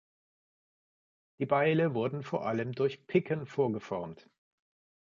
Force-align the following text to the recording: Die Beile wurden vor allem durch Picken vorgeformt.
Die 1.37 1.45
Beile 1.45 1.93
wurden 1.93 2.23
vor 2.23 2.47
allem 2.47 2.73
durch 2.73 3.05
Picken 3.05 3.45
vorgeformt. 3.45 4.27